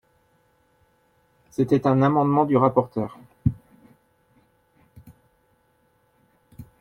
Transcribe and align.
C’était 1.51 1.85
un 1.85 2.01
amendement 2.01 2.45
du 2.45 2.57
rapporteur. 2.57 3.19